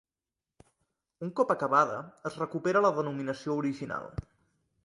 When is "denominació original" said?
2.99-4.13